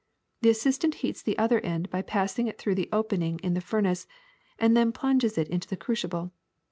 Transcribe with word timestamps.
The 0.41 0.49
assistant 0.49 0.95
heats 1.05 1.21
the 1.21 1.37
other 1.37 1.59
end 1.59 1.91
by 1.91 2.01
passing 2.01 2.47
it 2.47 2.57
through 2.57 2.73
the 2.73 2.89
opening 2.91 3.37
in 3.43 3.53
the 3.53 3.61
furnace, 3.61 4.07
and 4.57 4.75
then 4.75 4.91
plunges 4.91 5.37
it 5.37 5.47
into 5.47 5.67
the 5.67 5.77
crucible. 5.77 6.31